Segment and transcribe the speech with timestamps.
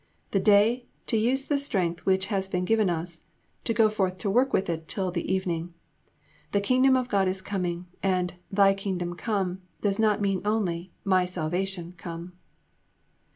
[0.31, 3.21] The day, to use the strength which has been given us,
[3.65, 5.75] to go forth to work with it till the evening.
[6.53, 11.25] The Kingdom of God is coming; and "Thy Kingdom come" does not mean only "My
[11.25, 12.33] salvation come."